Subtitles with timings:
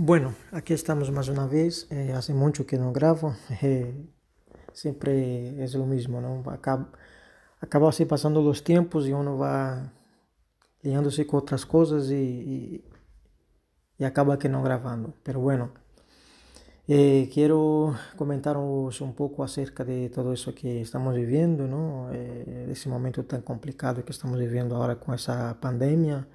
[0.00, 1.88] Bueno, aquí estamos más una vez.
[1.90, 3.34] Eh, hace mucho que no grabo.
[3.62, 3.92] Eh,
[4.72, 6.48] siempre es lo mismo, ¿no?
[6.50, 6.92] Acaba,
[7.60, 9.92] acaba así pasando los tiempos y uno va
[10.82, 12.84] liándose con otras cosas y, y,
[13.98, 15.14] y acaba que no grabando.
[15.24, 15.72] Pero bueno,
[16.86, 22.10] eh, quiero comentaros un poco acerca de todo eso que estamos viviendo, ¿no?
[22.12, 26.26] Eh, ese momento tan complicado que estamos viviendo ahora con esa pandemia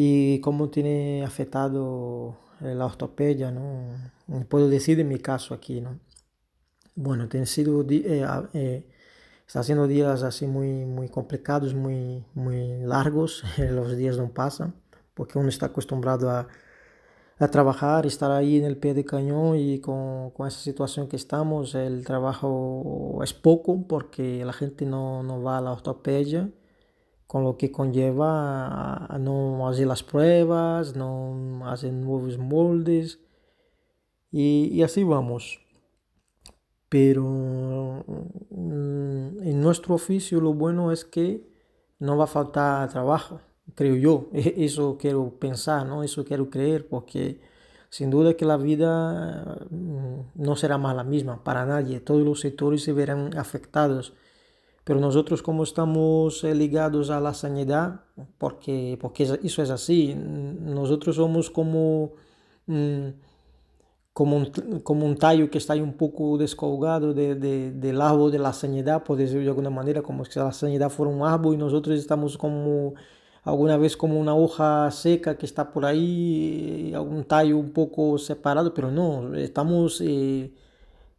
[0.00, 3.96] y cómo tiene afectado eh, la ortopedia, ¿no?
[4.48, 5.98] Puedo decir en mi caso aquí, ¿no?
[6.94, 8.86] Bueno, tiene sido, eh, eh,
[9.44, 14.72] está haciendo días así muy, muy complicados, muy, muy largos, los días no pasan,
[15.14, 16.46] porque uno está acostumbrado a,
[17.40, 21.16] a trabajar, estar ahí en el pie de cañón y con, con, esa situación que
[21.16, 26.52] estamos, el trabajo es poco porque la gente no, no va a la ortopedia
[27.28, 33.20] con lo que conlleva a no hacer las pruebas, no hacer nuevos moldes
[34.32, 35.60] y, así vamos.
[36.88, 37.22] Pero
[38.50, 41.46] mm, en nuestro oficio lo bueno es que
[41.98, 43.40] no va a faltar trabajo,
[43.74, 44.30] creo yo.
[44.32, 46.02] Eso quiero pensar, ¿no?
[46.02, 47.42] Eso quiero creer, porque
[47.90, 52.00] sin duda que la vida mm, no será más la misma para nadie.
[52.00, 54.14] Todos los sectores se verán afectados
[54.88, 58.00] pero nosotros como estamos eh, ligados a la sanidad,
[58.38, 62.12] porque, porque eso es así, nosotros somos como,
[62.64, 63.08] mm,
[64.14, 64.46] como, un,
[64.82, 68.54] como un tallo que está ahí un poco descolgado de, de, del árbol de la
[68.54, 71.98] sanidad, por decirlo de alguna manera, como si la sanidad fuera un árbol y nosotros
[71.98, 72.94] estamos como
[73.42, 78.72] alguna vez como una hoja seca que está por ahí, un tallo un poco separado,
[78.72, 80.00] pero no, estamos...
[80.00, 80.50] Eh,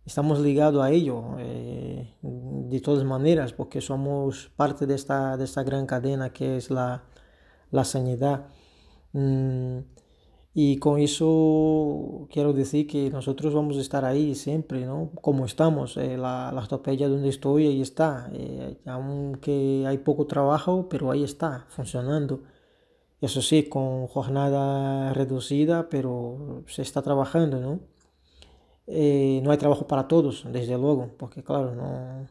[0.06, 5.64] estamos ligados a ello eh, de todas maneras porque somos parte de esta, de esta
[5.64, 7.04] gran cadena que es la,
[7.72, 8.48] la sanidad.
[9.14, 9.80] Mm,
[10.54, 15.12] y con eso quiero decir que nosotros vamos a estar ahí siempre, ¿no?
[15.22, 18.30] Como estamos, eh, la, la ortopedia donde estoy, ahí está.
[18.34, 22.42] Eh, aunque hay poco trabajo, pero ahí está, funcionando.
[23.22, 27.80] Eso sí, con jornada reducida, pero se está trabajando, ¿no?
[28.92, 32.28] Eh, no hay trabajo para todos, desde luego, porque claro, no,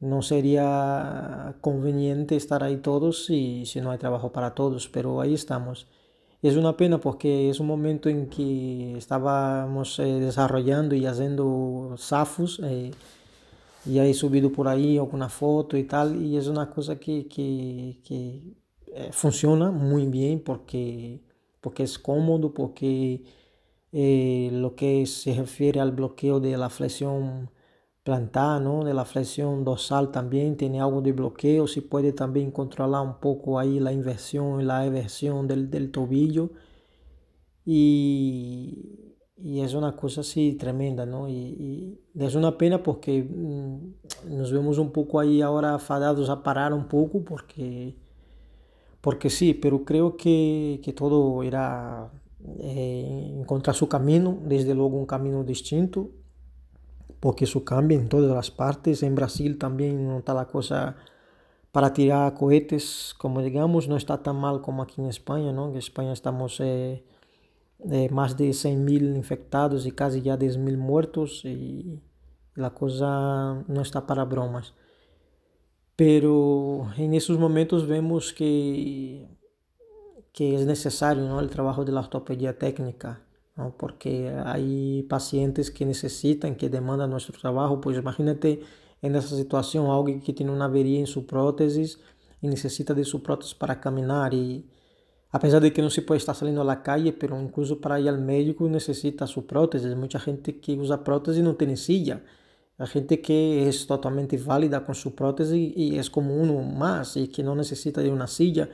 [0.00, 5.34] no sería conveniente estar ahí todos si, si no hay trabajo para todos, pero ahí
[5.34, 5.86] estamos.
[6.42, 12.60] Es una pena porque es un momento en que estábamos eh, desarrollando y haciendo SAFUS
[12.64, 12.92] eh,
[13.86, 17.98] y he subido por ahí alguna foto y tal y es una cosa que, que,
[18.04, 18.42] que
[18.94, 21.20] eh, funciona muy bien porque,
[21.60, 23.22] porque es cómodo, porque
[23.92, 27.50] eh, lo que se refiere al bloqueo de la flexión
[28.02, 28.84] plantar, ¿no?
[28.84, 33.58] de la flexión dorsal también tiene algo de bloqueo, se puede también controlar un poco
[33.58, 36.50] ahí la inversión y la eversión del, del tobillo
[37.64, 41.28] y, y, es una cosa así tremenda, ¿no?
[41.28, 46.42] Y, y es una pena porque mmm, nos vemos un poco ahí ahora afadados a
[46.42, 47.96] parar un poco porque,
[49.00, 52.10] porque sí, pero creo que, que todo irá
[52.58, 56.10] é, encontrar seu caminho, desde logo um caminho distinto,
[57.20, 59.02] porque isso cambia em todas as partes.
[59.02, 60.94] Em Brasil também não está a coisa
[61.72, 65.72] para tirar cohetes, como digamos, não está tão mal como aqui em Espanha, não?
[65.74, 67.00] Em Espanha estamos é,
[67.80, 71.98] é, mais de 100 mil infectados e quase já 10 mil mortos e
[72.58, 74.72] a coisa não está para bromas.
[75.96, 79.28] Pero em esses momentos vemos que
[80.32, 81.40] que es necesario ¿no?
[81.40, 83.22] el trabajo de la ortopedia técnica,
[83.56, 83.76] ¿no?
[83.76, 88.60] porque hay pacientes que necesitan, que demandan nuestro trabajo, pues imagínate
[89.02, 92.00] en esa situación alguien que tiene una avería en su prótesis
[92.40, 94.66] y necesita de su prótesis para caminar y
[95.32, 98.00] a pesar de que no se puede estar saliendo a la calle, pero incluso para
[98.00, 99.94] ir al médico necesita su prótesis.
[99.94, 102.20] Mucha gente que usa prótesis no tiene silla.
[102.78, 107.28] Hay gente que es totalmente válida con su prótesis y es como uno más y
[107.28, 108.68] que no necesita de una silla.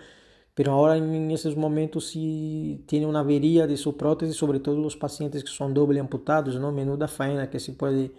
[0.56, 4.96] Pero ahora en esos momentos si tiene una avería de su prótesis, sobre todo los
[4.96, 6.72] pacientes que son doble amputados, ¿no?
[6.72, 8.10] Menuda faena que se puede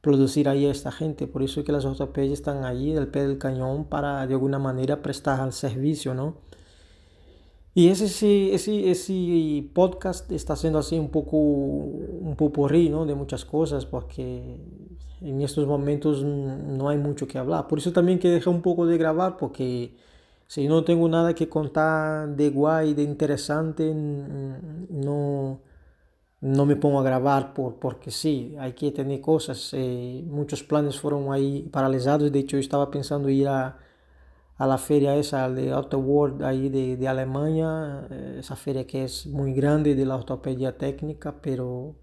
[0.00, 1.26] producir ahí a esta gente.
[1.26, 4.60] Por eso es que las ortopedias están allí al pie del cañón para de alguna
[4.60, 6.36] manera prestar al servicio, ¿no?
[7.74, 13.06] Y ese, ese, ese podcast está siendo así un poco un popurrí, ¿no?
[13.06, 14.56] De muchas cosas, porque
[15.20, 17.66] en estos momentos no hay mucho que hablar.
[17.66, 19.96] Por eso también que dejé un poco de grabar, porque
[20.52, 25.62] si no tengo nada que contar de guay, de interesante, no,
[26.42, 29.70] no me pongo a grabar por, porque sí, hay que tener cosas.
[29.72, 32.30] Eh, muchos planes fueron ahí paralizados.
[32.30, 33.78] De hecho, yo estaba pensando ir a,
[34.58, 39.04] a la feria esa de Auto World ahí de, de Alemania, eh, esa feria que
[39.04, 41.96] es muy grande de la ortopedia técnica, pero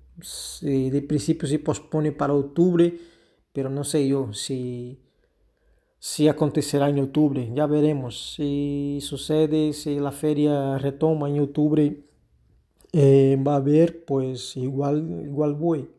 [0.62, 2.98] de principio se pospone para octubre,
[3.54, 5.00] pero no sé yo si,
[6.00, 8.34] si acontecerá en octubre, ya veremos.
[8.36, 12.04] Si sucede, si la feria retoma en octubre,
[12.94, 15.90] eh, va a haber, pues igual, igual voy.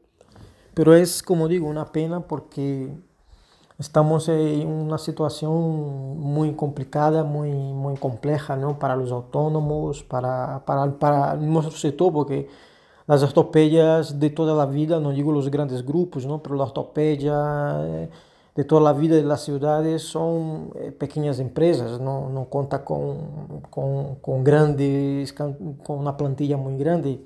[0.75, 2.88] Pero es, como digo, una pena porque
[3.79, 8.79] estamos en una situación muy complicada, muy, muy compleja ¿no?
[8.79, 12.49] para los autónomos, para, para, para nuestro sector, porque
[13.06, 16.43] las ortopedias de toda la vida, no digo los grandes grupos, ¿no?
[16.43, 18.11] pero la ortopedia eh,
[18.56, 23.62] de toda la vida de las ciudades son eh, pequeñas empresas, no, no cuenta con,
[23.70, 27.25] con, con, grandes, con una plantilla muy grande,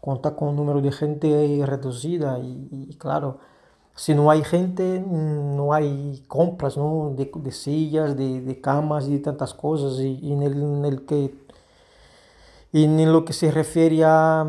[0.00, 3.38] cuenta con un número de gente reducida y, claro,
[3.94, 7.12] si no hay gente, no hay compras ¿no?
[7.16, 10.00] De, de sillas, de, de, camas y tantas cosas.
[10.00, 11.34] Y, en, el, que,
[12.72, 14.44] en lo que se refiere a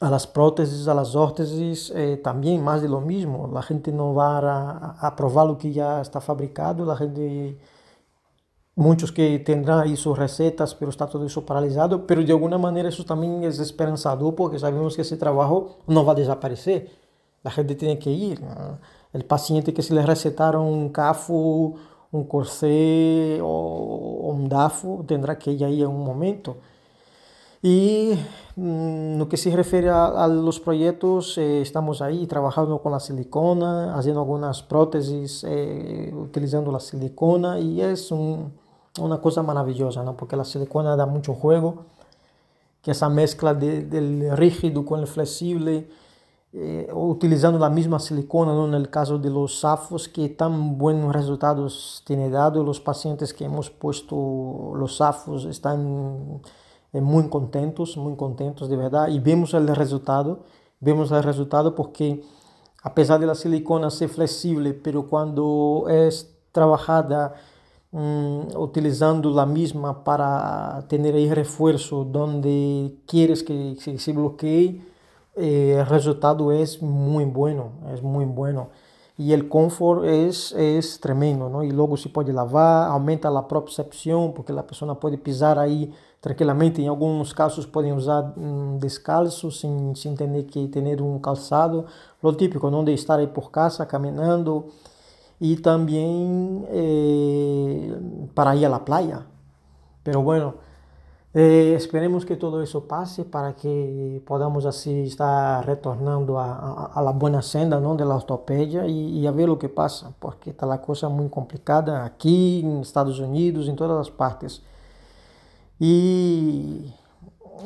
[0.00, 3.50] a las prótesis, a las órtesis, eh, también más de lo mismo.
[3.52, 7.58] La gente no va a, a, probar lo que ya está fabricado, la gente,
[8.74, 12.88] muchos que tendrán ahí sus recetas, pero está todo eso paralizado, pero de alguna manera
[12.88, 16.90] eso también es esperanzador porque sabemos que ese trabajo no va a desaparecer.
[17.42, 18.40] La gente tiene que ir.
[19.12, 21.74] El paciente que se le recetaron un CAFO,
[22.12, 26.56] un corsé o, un DAFO, tendrá que ir ahí en un momento.
[27.62, 28.14] Y
[28.60, 33.00] mm, no que se refiere a, a los proyectos, eh, estamos ahí trabajando con la
[33.00, 38.52] silicona, haciendo algunas prótesis eh, utilizando la silicona y es un,
[39.00, 40.16] una cosa maravillosa, ¿no?
[40.16, 41.86] porque la silicona da mucho juego,
[42.82, 45.88] que esa mezcla de, del rígido con el flexible,
[46.52, 48.66] eh, utilizando la misma silicona, ¿no?
[48.66, 53.44] en el caso de los SAFOS, que tan buenos resultados tiene dado, los pacientes que
[53.44, 56.42] hemos puesto los SAFOS están
[56.92, 60.38] é, muito contentos, muito contentos de verdade, e vemos o resultado,
[60.80, 62.22] vemos o resultado porque
[62.82, 66.08] apesar da silicona ser flexível, pero quando é
[66.52, 67.32] trabalhada
[67.92, 74.82] um, utilizando a mesma para ter aí reforço onde quieres que, que se bloqueie,
[75.36, 78.68] eh, o resultado é muito bueno, é muito bueno.
[79.18, 81.62] E o confort é, é tremendo, não?
[81.62, 86.82] E logo se pode lavar, aumenta a propriocepção, porque a pessoa pode pisar aí tranquilamente.
[86.82, 91.86] Em alguns casos podem usar um, descalço, sem, sem ter que ter um calçado.
[92.22, 94.66] Lo típico, não de estar aí por casa caminhando.
[95.40, 97.98] E também eh,
[98.34, 99.24] para ir à praia.
[100.04, 100.54] Pero bueno,
[101.32, 107.00] eh, esperemos que todo isso passe para que podamos assim estar retornando a, a, a
[107.00, 110.50] la buena senda não, de la ortopedia e, e, a ver o que passa, porque
[110.50, 114.60] está a coisa muito complicada aqui, nos Estados Unidos, em todas as partes.
[115.82, 116.92] Y,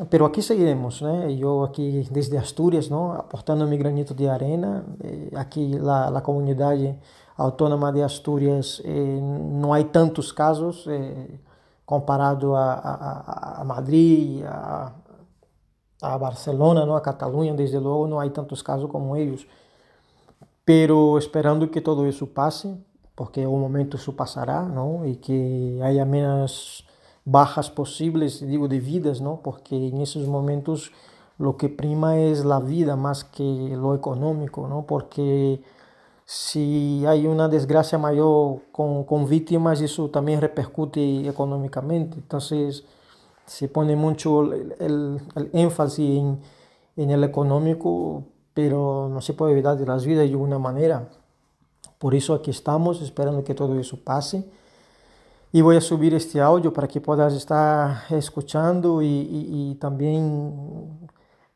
[0.09, 1.29] pero aquí seguiremos, ¿no?
[1.29, 3.13] yo aquí desde Asturias, ¿no?
[3.13, 6.77] aportando mi granito de arena, eh, aquí la, la, comunidad
[7.37, 11.41] autónoma de Asturias eh, no hay tantos casos eh,
[11.85, 14.95] comparado a, a, a Madrid, a,
[16.01, 16.97] a, Barcelona, ¿no?
[16.97, 19.45] a Cataluña, desde luego no hay tantos casos como ellos,
[20.65, 22.77] pero esperando que todo eso pase,
[23.17, 25.05] porque un momento eso pasará, ¿no?
[25.05, 26.87] y que haya menos
[27.25, 29.41] bajas posibles, digo, de vidas, ¿no?
[29.43, 30.93] Porque en esos momentos
[31.38, 33.43] lo que prima es la vida más que
[33.77, 34.87] lo económico, ¿no?
[34.87, 35.60] Porque
[36.27, 42.17] si hay una desgracia mayor con, con víctimas, eso también repercute económicamente.
[42.17, 42.84] Entonces,
[43.46, 46.41] se pone mucho el, el, el énfasis en,
[46.96, 51.08] en, el económico, pero no se puede evitar de las vidas de alguna manera.
[51.99, 54.44] Por eso aquí estamos, esperando que todo eso pase.
[55.56, 60.20] E vou subir este áudio para que puedas estar escuchando e, e, e também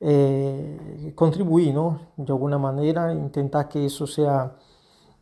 [0.00, 1.98] eh, contribuir, ¿no?
[2.16, 4.52] De alguma maneira, tentar que isso seja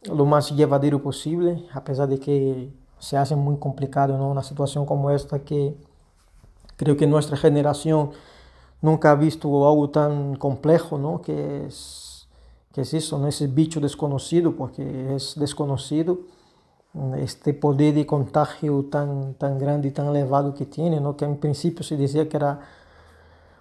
[0.06, 4.30] o mais llevadero possível, apesar de que se hace muito complicado, ¿no?
[4.30, 5.75] Uma situação como esta que
[6.76, 8.11] creio que nossa geração
[8.83, 11.18] nunca ha visto algo tão complexo, ¿no?
[11.21, 11.68] Que é
[12.75, 13.26] que es isso, ¿no?
[13.26, 16.26] esse bicho desconhecido, porque é desconhecido
[17.19, 21.17] este poder de contagio tan, tan grande y tan elevado que tiene, ¿no?
[21.17, 22.61] que en principio se decía que era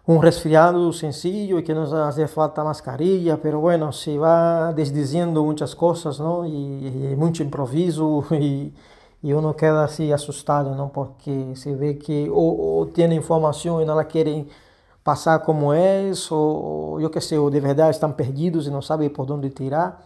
[0.07, 5.75] un resfriado sencillo y que no hacía falta mascarilla, pero bueno, se va desdiciendo muchas
[5.75, 6.45] cosas, ¿no?
[6.45, 8.71] Y, y mucho improviso y,
[9.23, 10.91] y, uno queda así asustado, ¿no?
[10.91, 14.47] Porque se ve que o, o tiene información y no la quieren
[15.03, 19.11] pasar como es, o yo qué sé, o de verdad están perdidos y no saben
[19.11, 19.97] por dónde tirar.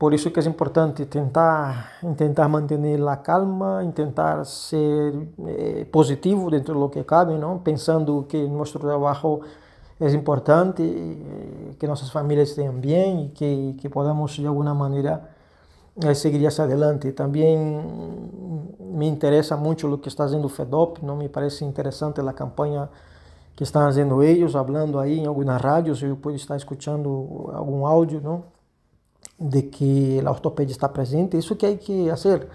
[0.00, 5.12] Por isso que é importante tentar, tentar manter a calma, tentar ser
[5.46, 7.58] eh, positivo dentro do que cabe, não?
[7.58, 9.42] pensando que nosso trabalho
[10.00, 15.22] é importante, eh, que nossas famílias estejam bem e que, que podamos de alguma maneira
[16.02, 17.12] eh, seguir hacia adelante.
[17.12, 17.58] Também
[18.80, 22.88] me interessa muito o que está fazendo o FEDOP, não me parece interessante a campanha
[23.54, 28.22] que estão fazendo eles, falando aí em algumas rádios, eu posso estar escutando algum áudio,
[28.22, 28.59] não?
[29.38, 32.48] De que a ortopedia está presente, isso que hay que fazer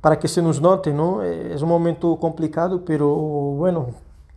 [0.00, 1.22] para que se nos note, ¿no?
[1.22, 3.88] Es un momento complicado, pero bueno,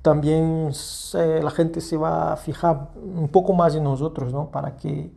[0.01, 0.71] también
[1.13, 4.47] eh, la gente se va a fijar un poco más en nosotros, ¿no?
[4.51, 5.11] Para que,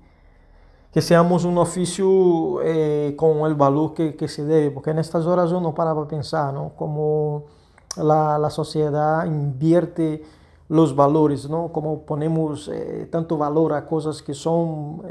[0.92, 5.26] que seamos un oficio eh, con el valor que, que, se debe, porque en estas
[5.26, 6.70] horas uno para para pensar, ¿no?
[6.76, 7.46] Como
[7.96, 10.22] la, la sociedad invierte
[10.68, 11.72] los valores, ¿no?
[11.72, 15.02] Como ponemos eh, tanto valor a cosas que son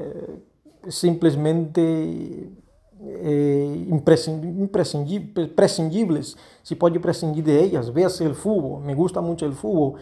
[0.89, 2.51] simplesmente
[3.00, 9.96] eh, imprescindíveis, se pode prescindir de elas, véase o futebol, me gusta muito o futebol,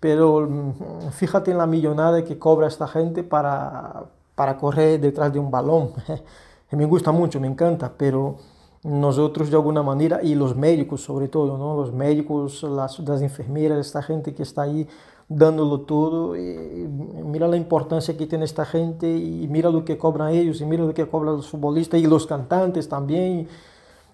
[0.00, 4.04] pero mm, fíjate en la millonada que cobra esta gente para,
[4.34, 5.92] para correr detrás de um balão,
[6.72, 8.36] me gusta muito, me encanta, pero
[8.82, 11.74] nosotros de alguna manera, y los médicos sobre todo, ¿no?
[11.74, 14.86] los médicos, las, las enfermeras, esta gente que está ahí
[15.28, 16.86] dándolo todo, y
[17.24, 20.84] mira la importancia que tiene esta gente y mira lo que cobran ellos y mira
[20.84, 23.48] lo que cobran los futbolistas y los cantantes también.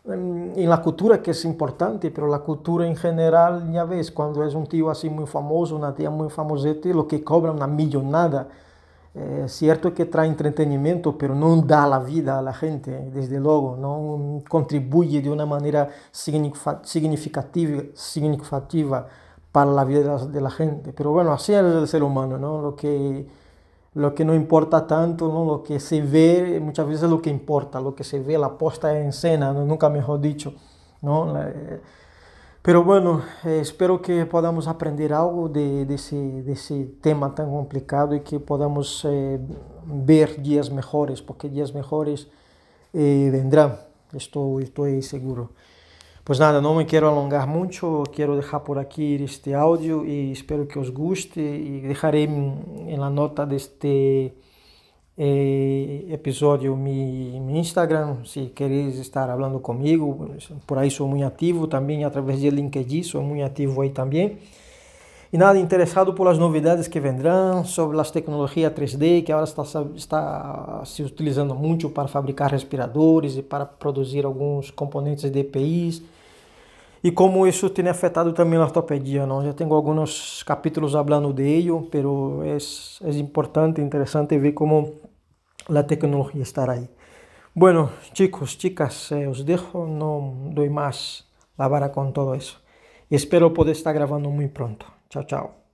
[0.04, 4.54] En la cultura que es importante, pero la cultura en general, ya ves, cuando es
[4.54, 8.48] un tío así muy famoso, una tía muy famosete, lo que cobran una millonada.
[9.12, 14.40] É certo que traz entretenimento, mas não dá a vida à gente, desde logo, não
[14.48, 19.08] contribui de uma maneira significativa, significativa
[19.52, 20.92] para a vida da gente.
[20.96, 22.60] Mas, bueno, assim é o ser humano, não?
[22.60, 23.26] Lo que
[23.94, 25.44] lo que não importa tanto, não?
[25.44, 28.48] Lo que se vê, muitas vezes é lo que importa, lo que se vê, a
[28.48, 29.66] posta em cena, ¿no?
[29.66, 30.54] nunca melhor dicho,
[31.02, 31.34] não?
[32.62, 38.20] Pero bueno, eh, espero que podamos aprender algo de, desse, desse tema tão complicado e
[38.20, 39.40] que podamos eh,
[39.86, 42.28] ver dias melhores, porque dias melhores
[42.92, 43.78] eh, vendrão,
[44.12, 45.48] estou, estou seguro.
[46.22, 50.66] Pues nada, não me quero alongar muito, quero deixar por aqui este áudio e espero
[50.66, 54.32] que os guste e deixarei em la nota deste
[55.16, 60.28] eh, episódio mi, mi, Instagram, si queréis estar hablando conmigo,
[60.66, 64.38] por ahí soy muy activo, también a través de LinkedIn soy muy activo ahí también.
[65.32, 69.62] E nada, interessado por las novidades que vendrão, sobre as tecnologias 3D, que agora está,
[69.94, 76.02] está se utilizando muito para fabricar respiradores e para produzir alguns componentes de EPIs.
[77.04, 79.44] E como isso tem afetado também a ortopedia, não?
[79.44, 82.58] Já tenho alguns capítulos falando de ello, pero é,
[83.08, 84.94] é importante, interessante ver como
[85.68, 86.88] la tecnología estará ahí.
[87.54, 92.34] Bueno, chicos, chicas, eh, os dejo, no doy más la vara con todo.
[92.34, 94.99] Y espero poder estar grabando muy pronto.
[95.10, 95.59] Tchau, tchau.